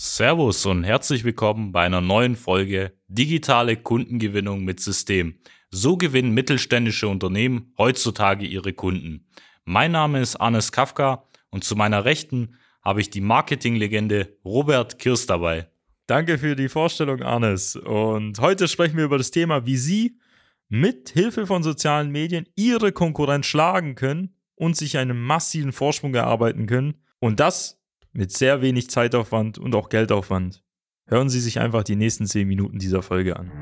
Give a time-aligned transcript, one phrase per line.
[0.00, 5.40] Servus und herzlich willkommen bei einer neuen Folge Digitale Kundengewinnung mit System.
[5.72, 9.26] So gewinnen mittelständische Unternehmen heutzutage ihre Kunden.
[9.64, 15.26] Mein Name ist Arnes Kafka und zu meiner Rechten habe ich die Marketinglegende Robert Kirsch
[15.26, 15.66] dabei.
[16.06, 17.74] Danke für die Vorstellung, Arnes.
[17.74, 20.20] Und heute sprechen wir über das Thema, wie Sie
[20.68, 26.68] mit Hilfe von sozialen Medien Ihre Konkurrenz schlagen können und sich einen massiven Vorsprung erarbeiten
[26.68, 27.02] können.
[27.18, 27.77] Und das
[28.18, 30.60] mit sehr wenig Zeitaufwand und auch Geldaufwand.
[31.06, 33.52] Hören Sie sich einfach die nächsten 10 Minuten dieser Folge an.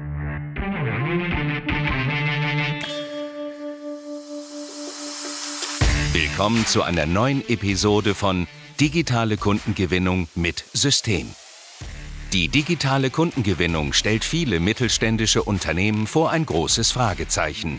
[6.15, 8.47] Willkommen zu einer neuen Episode von
[8.80, 11.27] Digitale Kundengewinnung mit System.
[12.33, 17.79] Die digitale Kundengewinnung stellt viele mittelständische Unternehmen vor ein großes Fragezeichen.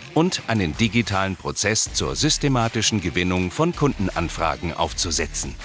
[0.13, 5.55] und einen digitalen Prozess zur systematischen Gewinnung von Kundenanfragen aufzusetzen.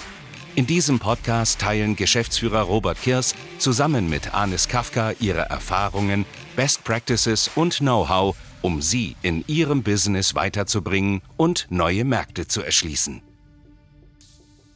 [0.55, 6.25] In diesem Podcast teilen Geschäftsführer Robert Kirs zusammen mit Anis Kafka ihre Erfahrungen,
[6.57, 13.21] Best Practices und Know-how, um sie in ihrem Business weiterzubringen und neue Märkte zu erschließen.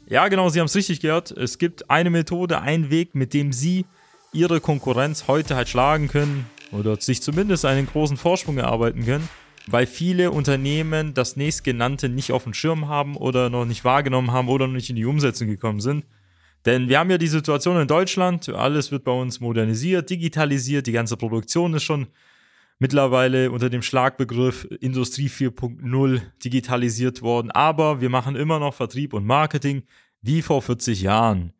[0.06, 1.30] Ja, genau, Sie haben es richtig gehört.
[1.30, 3.86] Es gibt eine Methode, einen Weg, mit dem Sie
[4.32, 9.28] Ihre Konkurrenz heute halt schlagen können oder sich zumindest einen großen Vorsprung erarbeiten können
[9.72, 14.48] weil viele Unternehmen das nächstgenannte nicht auf dem Schirm haben oder noch nicht wahrgenommen haben
[14.48, 16.04] oder noch nicht in die Umsetzung gekommen sind.
[16.66, 20.92] Denn wir haben ja die Situation in Deutschland, alles wird bei uns modernisiert, digitalisiert, die
[20.92, 22.08] ganze Produktion ist schon
[22.78, 29.24] mittlerweile unter dem Schlagbegriff Industrie 4.0 digitalisiert worden, aber wir machen immer noch Vertrieb und
[29.24, 29.84] Marketing
[30.22, 31.52] wie vor 40 Jahren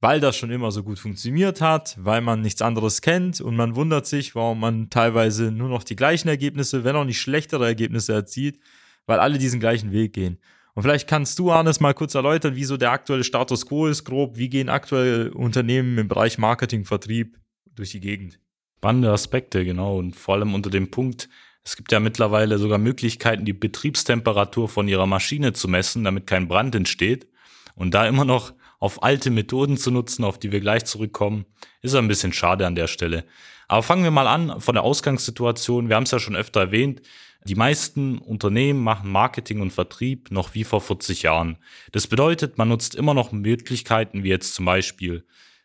[0.00, 3.74] weil das schon immer so gut funktioniert hat, weil man nichts anderes kennt und man
[3.74, 8.12] wundert sich, warum man teilweise nur noch die gleichen Ergebnisse, wenn auch nicht schlechtere Ergebnisse
[8.12, 8.58] erzielt,
[9.06, 10.38] weil alle diesen gleichen Weg gehen.
[10.74, 14.36] Und vielleicht kannst du, Arnes, mal kurz erläutern, wieso der aktuelle Status quo ist, grob.
[14.36, 17.36] Wie gehen aktuell Unternehmen im Bereich Marketing, Vertrieb
[17.74, 18.38] durch die Gegend?
[18.76, 19.98] Spannende Aspekte, genau.
[19.98, 21.28] Und vor allem unter dem Punkt,
[21.64, 26.46] es gibt ja mittlerweile sogar Möglichkeiten, die Betriebstemperatur von ihrer Maschine zu messen, damit kein
[26.46, 27.26] Brand entsteht.
[27.74, 31.46] Und da immer noch auf alte Methoden zu nutzen, auf die wir gleich zurückkommen,
[31.82, 33.24] ist ein bisschen schade an der Stelle.
[33.66, 35.88] Aber fangen wir mal an von der Ausgangssituation.
[35.88, 37.02] Wir haben es ja schon öfter erwähnt.
[37.44, 41.58] Die meisten Unternehmen machen Marketing und Vertrieb noch wie vor 40 Jahren.
[41.92, 45.24] Das bedeutet, man nutzt immer noch Möglichkeiten wie jetzt zum Beispiel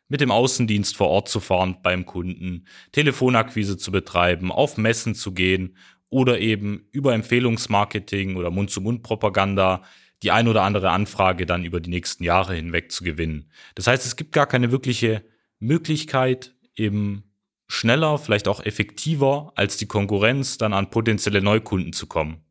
[0.09, 5.33] mit dem Außendienst vor Ort zu fahren beim Kunden, Telefonakquise zu betreiben, auf Messen zu
[5.33, 5.75] gehen
[6.09, 9.81] oder eben über Empfehlungsmarketing oder Mund-zu-Mund-Propaganda
[10.23, 13.51] die ein oder andere Anfrage dann über die nächsten Jahre hinweg zu gewinnen.
[13.75, 15.23] Das heißt, es gibt gar keine wirkliche
[15.59, 17.23] Möglichkeit, eben
[17.67, 22.43] schneller, vielleicht auch effektiver als die Konkurrenz dann an potenzielle Neukunden zu kommen.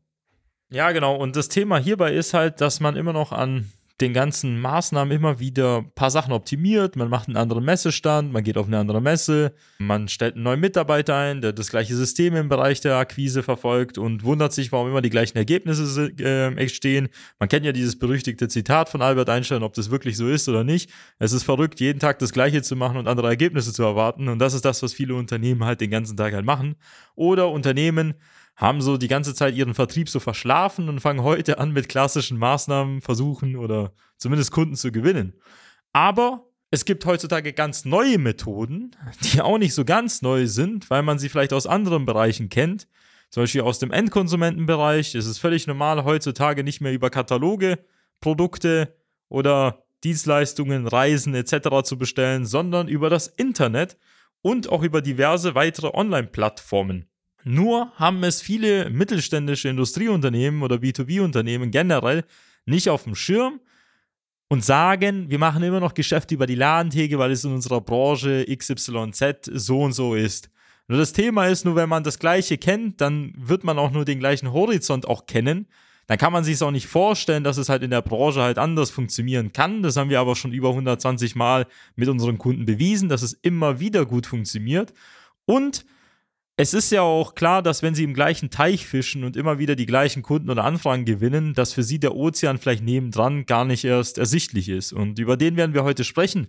[0.69, 1.15] Ja, genau.
[1.15, 3.71] Und das Thema hierbei ist halt, dass man immer noch an
[4.03, 6.95] den ganzen Maßnahmen immer wieder ein paar Sachen optimiert.
[6.95, 10.59] Man macht einen anderen Messestand, man geht auf eine andere Messe, man stellt einen neuen
[10.59, 14.89] Mitarbeiter ein, der das gleiche System im Bereich der Akquise verfolgt und wundert sich, warum
[14.89, 17.07] immer die gleichen Ergebnisse äh, entstehen.
[17.39, 20.63] Man kennt ja dieses berüchtigte Zitat von Albert Einstein, ob das wirklich so ist oder
[20.63, 20.91] nicht.
[21.17, 24.27] Es ist verrückt, jeden Tag das Gleiche zu machen und andere Ergebnisse zu erwarten.
[24.27, 26.75] Und das ist das, was viele Unternehmen halt den ganzen Tag halt machen.
[27.15, 28.15] Oder Unternehmen,
[28.55, 32.37] haben so die ganze Zeit ihren Vertrieb so verschlafen und fangen heute an mit klassischen
[32.37, 35.33] Maßnahmen versuchen oder zumindest Kunden zu gewinnen.
[35.91, 41.03] Aber es gibt heutzutage ganz neue Methoden, die auch nicht so ganz neu sind, weil
[41.03, 42.87] man sie vielleicht aus anderen Bereichen kennt.
[43.29, 45.15] Zum Beispiel aus dem Endkonsumentenbereich.
[45.15, 47.79] Es ist völlig normal, heutzutage nicht mehr über Kataloge,
[48.21, 48.95] Produkte
[49.29, 51.83] oder Dienstleistungen, Reisen etc.
[51.83, 53.97] zu bestellen, sondern über das Internet
[54.41, 57.07] und auch über diverse weitere Online-Plattformen.
[57.43, 62.23] Nur haben es viele mittelständische Industrieunternehmen oder B2B-Unternehmen generell
[62.65, 63.59] nicht auf dem Schirm
[64.47, 68.45] und sagen, wir machen immer noch Geschäfte über die Ladentheke, weil es in unserer Branche
[68.45, 70.49] XYZ so und so ist.
[70.87, 74.05] Nur das Thema ist, nur wenn man das Gleiche kennt, dann wird man auch nur
[74.05, 75.67] den gleichen Horizont auch kennen.
[76.07, 78.91] Dann kann man sich auch nicht vorstellen, dass es halt in der Branche halt anders
[78.91, 79.81] funktionieren kann.
[79.81, 81.65] Das haben wir aber schon über 120 Mal
[81.95, 84.93] mit unseren Kunden bewiesen, dass es immer wieder gut funktioniert.
[85.45, 85.85] Und
[86.55, 89.75] es ist ja auch klar, dass wenn sie im gleichen Teich fischen und immer wieder
[89.75, 93.83] die gleichen Kunden oder Anfragen gewinnen, dass für sie der Ozean vielleicht nebendran gar nicht
[93.85, 94.93] erst ersichtlich ist.
[94.93, 96.47] Und über den werden wir heute sprechen.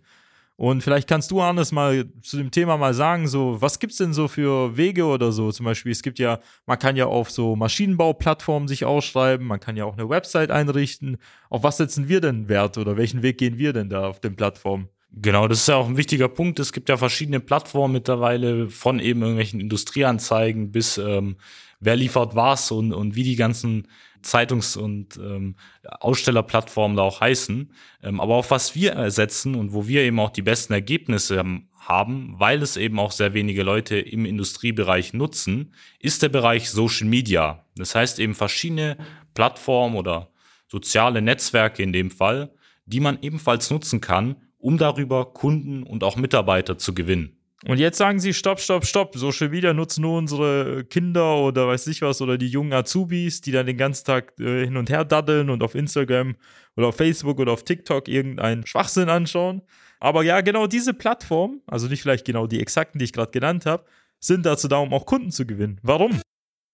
[0.57, 4.13] Und vielleicht kannst du, Arnes, mal zu dem Thema mal sagen, so, was gibt's denn
[4.13, 5.51] so für Wege oder so?
[5.51, 9.77] Zum Beispiel, es gibt ja, man kann ja auf so Maschinenbauplattformen sich ausschreiben, man kann
[9.77, 11.17] ja auch eine Website einrichten.
[11.51, 14.37] Auf was setzen wir denn Wert oder welchen Weg gehen wir denn da auf den
[14.37, 14.89] Plattformen?
[15.17, 16.59] Genau, das ist ja auch ein wichtiger Punkt.
[16.59, 21.37] Es gibt ja verschiedene Plattformen mittlerweile, von eben irgendwelchen Industrieanzeigen bis ähm,
[21.79, 23.87] wer liefert was und, und wie die ganzen
[24.23, 25.55] Zeitungs- und ähm,
[26.01, 27.73] Ausstellerplattformen da auch heißen.
[28.03, 31.43] Ähm, aber auf was wir ersetzen und wo wir eben auch die besten Ergebnisse
[31.79, 37.07] haben, weil es eben auch sehr wenige Leute im Industriebereich nutzen, ist der Bereich Social
[37.07, 37.65] Media.
[37.77, 38.97] Das heißt eben verschiedene
[39.35, 40.31] Plattformen oder
[40.67, 42.51] soziale Netzwerke in dem Fall,
[42.87, 47.37] die man ebenfalls nutzen kann, um darüber Kunden und auch Mitarbeiter zu gewinnen.
[47.67, 51.87] Und jetzt sagen sie, stopp, stopp, stopp, Social Media nutzen nur unsere Kinder oder weiß
[51.89, 55.05] ich was oder die jungen Azubis, die dann den ganzen Tag äh, hin und her
[55.05, 56.37] daddeln und auf Instagram
[56.77, 59.61] oder auf Facebook oder auf TikTok irgendeinen Schwachsinn anschauen.
[60.01, 63.67] Aber ja, genau diese Plattformen, also nicht vielleicht genau die exakten, die ich gerade genannt
[63.67, 63.85] habe,
[64.19, 65.79] sind dazu da, um auch Kunden zu gewinnen.
[65.83, 66.21] Warum?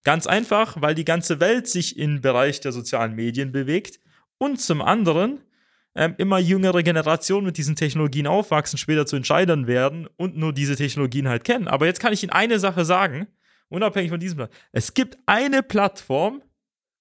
[0.04, 3.98] Ganz einfach, weil die ganze Welt sich im Bereich der sozialen Medien bewegt
[4.38, 5.40] und zum anderen
[5.94, 10.76] ähm, immer jüngere Generationen mit diesen Technologien aufwachsen, später zu Entscheidern werden und nur diese
[10.76, 11.69] Technologien halt kennen.
[11.69, 13.26] Aber jetzt kann ich Ihnen eine Sache sagen,
[13.69, 14.46] unabhängig von diesem.
[14.72, 16.42] Es gibt eine Plattform,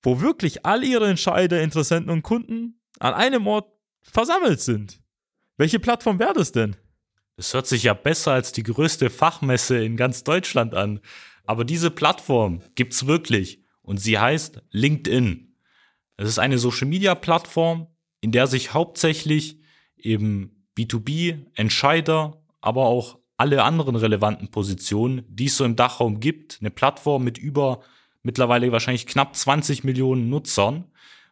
[0.02, 3.72] wo wirklich all Ihre Entscheider, Interessenten und Kunden an einem Ort
[4.02, 5.00] versammelt sind.
[5.58, 6.76] Welche Plattform wäre das denn?
[7.36, 11.00] Das hört sich ja besser als die größte Fachmesse in ganz Deutschland an.
[11.46, 15.56] Aber diese Plattform gibt's wirklich und sie heißt LinkedIn.
[16.18, 17.88] Es ist eine Social Media Plattform,
[18.22, 19.60] in der sich hauptsächlich
[19.98, 26.72] eben B2B-Entscheider, aber auch alle anderen relevanten Positionen, die es so im Dachraum gibt, eine
[26.72, 27.82] Plattform mit über
[28.22, 30.86] mittlerweile wahrscheinlich knapp 20 Millionen Nutzern.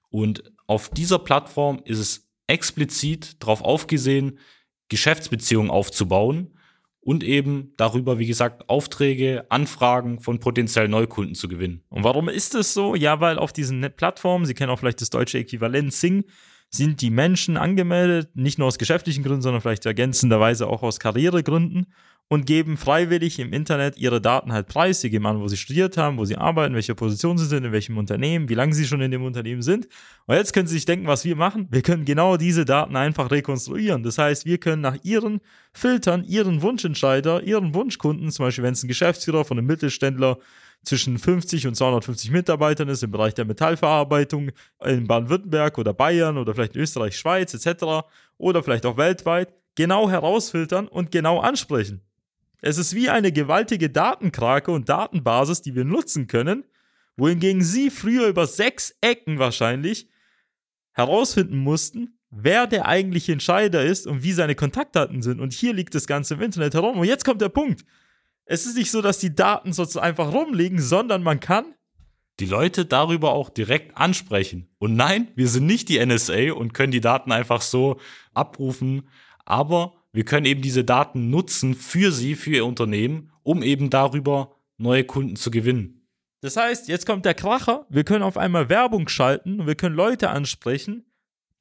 [0.10, 4.40] Und auf dieser Plattform ist es explizit darauf aufgesehen,
[4.88, 6.54] Geschäftsbeziehungen aufzubauen
[7.02, 11.84] und eben darüber, wie gesagt, Aufträge, Anfragen von potenziellen Neukunden zu gewinnen.
[11.90, 12.96] Und warum ist es so?
[12.96, 16.26] Ja, weil auf diesen Plattformen, Sie kennen auch vielleicht das deutsche Äquivalent Sing,
[16.70, 21.88] sind die Menschen angemeldet, nicht nur aus geschäftlichen Gründen, sondern vielleicht ergänzenderweise auch aus Karrieregründen
[22.30, 25.00] und geben freiwillig im Internet ihre Daten halt preis.
[25.00, 27.72] Sie geben an, wo sie studiert haben, wo sie arbeiten, welche Position sie sind, in
[27.72, 29.88] welchem Unternehmen, wie lange sie schon in dem Unternehmen sind.
[30.26, 31.68] Und jetzt können Sie sich denken, was wir machen.
[31.72, 34.04] Wir können genau diese Daten einfach rekonstruieren.
[34.04, 35.40] Das heißt, wir können nach Ihren
[35.72, 40.38] Filtern, Ihren Wunschentscheider, Ihren Wunschkunden, zum Beispiel wenn es ein Geschäftsführer von einem Mittelständler
[40.84, 44.52] zwischen 50 und 250 Mitarbeitern ist im Bereich der Metallverarbeitung
[44.86, 48.08] in Baden-Württemberg oder Bayern oder vielleicht in Österreich, Schweiz etc.
[48.38, 52.02] oder vielleicht auch weltweit, genau herausfiltern und genau ansprechen.
[52.62, 56.64] Es ist wie eine gewaltige Datenkrake und Datenbasis, die wir nutzen können,
[57.16, 60.08] wohingegen Sie früher über sechs Ecken wahrscheinlich
[60.94, 65.40] herausfinden mussten, wer der eigentliche Entscheider ist und wie seine Kontaktdaten sind.
[65.40, 66.98] Und hier liegt das Ganze im Internet herum.
[66.98, 67.86] Und jetzt kommt der Punkt.
[68.50, 71.76] Es ist nicht so, dass die Daten sozusagen einfach rumliegen, sondern man kann
[72.40, 74.70] die Leute darüber auch direkt ansprechen.
[74.78, 78.00] Und nein, wir sind nicht die NSA und können die Daten einfach so
[78.34, 79.10] abrufen,
[79.44, 84.56] aber wir können eben diese Daten nutzen für sie, für ihr Unternehmen, um eben darüber
[84.78, 86.08] neue Kunden zu gewinnen.
[86.42, 89.96] Das heißt, jetzt kommt der Kracher, wir können auf einmal Werbung schalten und wir können
[89.96, 91.06] Leute ansprechen,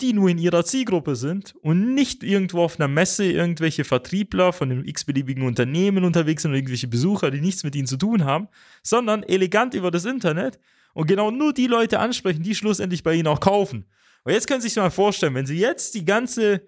[0.00, 4.70] die nur in ihrer Zielgruppe sind und nicht irgendwo auf einer Messe irgendwelche Vertriebler von
[4.70, 8.48] einem x-beliebigen Unternehmen unterwegs sind oder irgendwelche Besucher, die nichts mit ihnen zu tun haben,
[8.82, 10.58] sondern elegant über das Internet
[10.93, 13.86] und genau nur die Leute ansprechen, die schlussendlich bei ihnen auch kaufen.
[14.24, 16.62] Und jetzt können Sie sich mal vorstellen, wenn Sie jetzt die ganze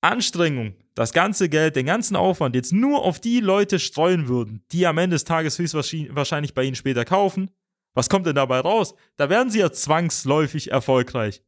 [0.00, 4.86] Anstrengung, das ganze Geld, den ganzen Aufwand jetzt nur auf die Leute streuen würden, die
[4.86, 7.50] am Ende des Tages höchstwahrscheinlich bei Ihnen später kaufen,
[7.94, 8.94] was kommt denn dabei raus?
[9.16, 11.42] Da werden Sie ja zwangsläufig erfolgreich.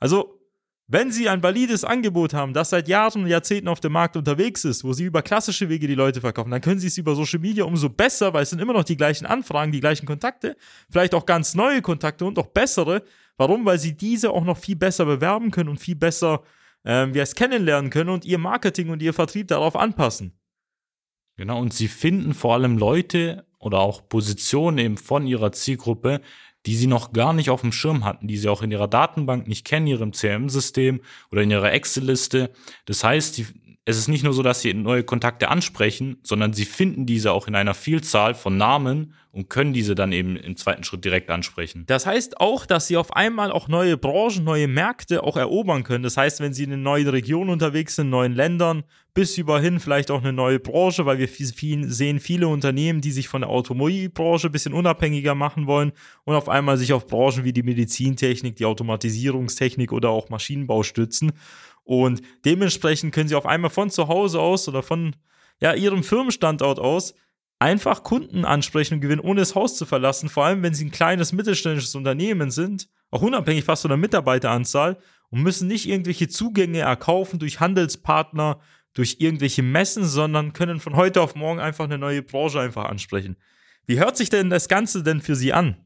[0.00, 0.40] Also,
[0.88, 4.64] wenn Sie ein valides Angebot haben, das seit Jahren und Jahrzehnten auf dem Markt unterwegs
[4.64, 7.38] ist, wo Sie über klassische Wege die Leute verkaufen, dann können Sie es über Social
[7.38, 10.56] Media umso besser, weil es sind immer noch die gleichen Anfragen, die gleichen Kontakte,
[10.90, 13.04] vielleicht auch ganz neue Kontakte und auch bessere.
[13.36, 13.64] Warum?
[13.64, 16.42] Weil Sie diese auch noch viel besser bewerben können und viel besser
[16.84, 20.32] ähm, wir es kennenlernen können und Ihr Marketing und Ihr Vertrieb darauf anpassen.
[21.36, 26.20] Genau, und Sie finden vor allem Leute oder auch Positionen eben von Ihrer Zielgruppe,
[26.66, 29.48] die sie noch gar nicht auf dem Schirm hatten, die sie auch in ihrer Datenbank
[29.48, 31.00] nicht kennen, ihrem CRM-System
[31.30, 32.50] oder in ihrer Excel-Liste.
[32.84, 33.46] Das heißt, die,
[33.86, 37.48] es ist nicht nur so, dass sie neue Kontakte ansprechen, sondern sie finden diese auch
[37.48, 41.84] in einer Vielzahl von Namen und können diese dann eben im zweiten Schritt direkt ansprechen.
[41.86, 46.02] Das heißt auch, dass sie auf einmal auch neue Branchen, neue Märkte auch erobern können.
[46.02, 48.84] Das heißt, wenn sie in neuen Regionen unterwegs sind, neuen Ländern,
[49.14, 53.28] bis überhin vielleicht auch eine neue Branche, weil wir viel, sehen viele Unternehmen, die sich
[53.28, 55.92] von der Automobilbranche ein bisschen unabhängiger machen wollen
[56.24, 61.32] und auf einmal sich auf Branchen wie die Medizintechnik, die Automatisierungstechnik oder auch Maschinenbau stützen.
[61.84, 65.16] Und dementsprechend können sie auf einmal von zu Hause aus oder von
[65.60, 67.14] ja, ihrem Firmenstandort aus
[67.58, 70.28] einfach Kunden ansprechen und gewinnen, ohne das Haus zu verlassen.
[70.28, 74.98] Vor allem, wenn sie ein kleines mittelständisches Unternehmen sind, auch unabhängig fast von der Mitarbeiteranzahl
[75.30, 78.60] und müssen nicht irgendwelche Zugänge erkaufen durch Handelspartner,
[78.94, 83.36] durch irgendwelche Messen, sondern können von heute auf morgen einfach eine neue Branche einfach ansprechen.
[83.86, 85.76] Wie hört sich denn das Ganze denn für Sie an?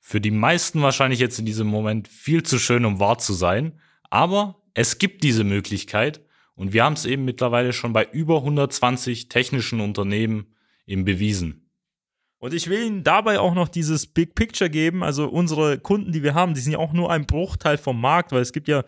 [0.00, 3.80] Für die meisten wahrscheinlich jetzt in diesem Moment viel zu schön, um wahr zu sein,
[4.10, 6.20] aber es gibt diese Möglichkeit
[6.54, 10.54] und wir haben es eben mittlerweile schon bei über 120 technischen Unternehmen
[10.86, 11.70] eben bewiesen.
[12.36, 15.02] Und ich will Ihnen dabei auch noch dieses Big Picture geben.
[15.02, 18.32] Also unsere Kunden, die wir haben, die sind ja auch nur ein Bruchteil vom Markt,
[18.32, 18.84] weil es gibt ja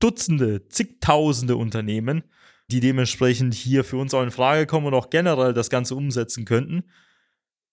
[0.00, 2.22] Dutzende, zigtausende Unternehmen,
[2.70, 6.44] die dementsprechend hier für uns auch in Frage kommen und auch generell das Ganze umsetzen
[6.44, 6.84] könnten.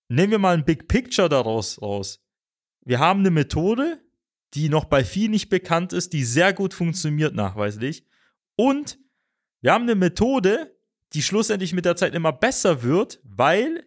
[0.07, 2.25] Nehmen wir mal ein Big Picture daraus raus.
[2.85, 3.99] Wir haben eine Methode,
[4.53, 8.05] die noch bei vielen nicht bekannt ist, die sehr gut funktioniert nachweislich.
[8.55, 8.97] Und
[9.61, 10.75] wir haben eine Methode,
[11.13, 13.85] die schlussendlich mit der Zeit immer besser wird, weil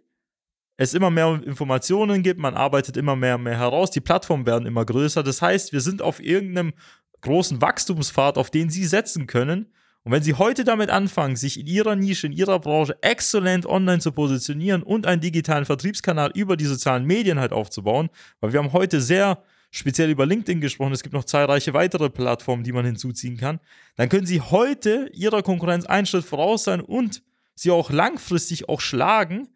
[0.77, 4.67] es immer mehr Informationen gibt, man arbeitet immer mehr und mehr heraus, die Plattformen werden
[4.67, 5.23] immer größer.
[5.23, 6.73] Das heißt, wir sind auf irgendeinem
[7.21, 9.73] großen Wachstumspfad, auf den Sie setzen können.
[10.05, 13.99] Und wenn Sie heute damit anfangen, sich in Ihrer Nische, in Ihrer Branche exzellent online
[13.99, 18.09] zu positionieren und einen digitalen Vertriebskanal über die sozialen Medien halt aufzubauen,
[18.41, 22.65] weil wir haben heute sehr speziell über LinkedIn gesprochen, es gibt noch zahlreiche weitere Plattformen,
[22.65, 23.61] die man hinzuziehen kann,
[23.97, 27.23] dann können Sie heute Ihrer Konkurrenz einen Schritt voraus sein und
[27.61, 29.49] sie auch langfristig auch schlagen,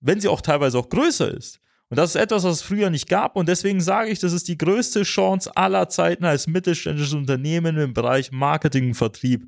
[0.00, 1.60] wenn sie auch teilweise auch größer ist.
[1.88, 3.36] Und das ist etwas, was es früher nicht gab.
[3.36, 7.92] Und deswegen sage ich, das ist die größte Chance aller Zeiten als mittelständisches Unternehmen im
[7.92, 9.46] Bereich Marketing und Vertrieb.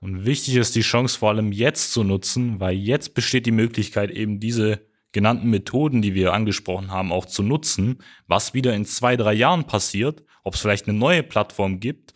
[0.00, 4.10] Und wichtig ist die Chance vor allem jetzt zu nutzen, weil jetzt besteht die Möglichkeit,
[4.10, 4.80] eben diese
[5.14, 7.98] genannten Methoden, die wir angesprochen haben, auch zu nutzen.
[8.26, 12.12] Was wieder in zwei, drei Jahren passiert, ob es vielleicht eine neue Plattform gibt,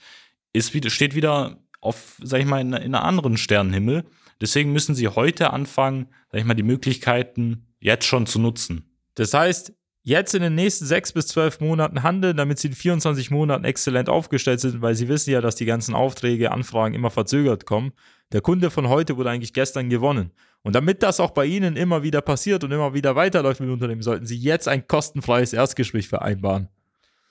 [0.53, 4.05] ist steht wieder auf, sag ich mal, in, in einer anderen Sternenhimmel.
[4.41, 8.97] Deswegen müssen Sie heute anfangen, sag ich mal, die Möglichkeiten jetzt schon zu nutzen.
[9.15, 9.73] Das heißt,
[10.09, 14.09] jetzt in den nächsten sechs bis zwölf Monaten handeln, damit sie in 24 Monaten exzellent
[14.09, 17.93] aufgestellt sind, weil sie wissen ja, dass die ganzen Aufträge, Anfragen immer verzögert kommen.
[18.33, 20.31] Der Kunde von heute wurde eigentlich gestern gewonnen.
[20.63, 24.01] Und damit das auch bei Ihnen immer wieder passiert und immer wieder weiterläuft mit Unternehmen,
[24.03, 26.71] sollten Sie jetzt ein kostenfreies Erstgespräch vereinbaren.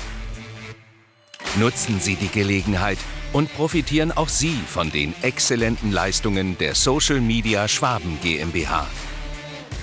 [1.59, 2.97] Nutzen Sie die Gelegenheit
[3.33, 8.87] und profitieren auch Sie von den exzellenten Leistungen der Social Media Schwaben GmbH.